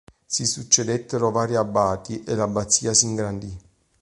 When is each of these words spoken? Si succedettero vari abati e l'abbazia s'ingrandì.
Si 0.25 0.47
succedettero 0.47 1.29
vari 1.29 1.55
abati 1.55 2.23
e 2.23 2.33
l'abbazia 2.33 2.91
s'ingrandì. 2.91 3.55